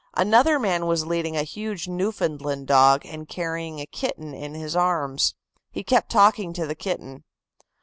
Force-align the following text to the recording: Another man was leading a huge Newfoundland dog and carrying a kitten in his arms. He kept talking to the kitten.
Another 0.15 0.57
man 0.57 0.87
was 0.87 1.05
leading 1.05 1.37
a 1.37 1.43
huge 1.43 1.87
Newfoundland 1.87 2.65
dog 2.65 3.05
and 3.05 3.29
carrying 3.29 3.77
a 3.79 3.85
kitten 3.85 4.33
in 4.33 4.55
his 4.55 4.75
arms. 4.75 5.35
He 5.69 5.83
kept 5.83 6.09
talking 6.11 6.53
to 6.53 6.65
the 6.65 6.73
kitten. 6.73 7.23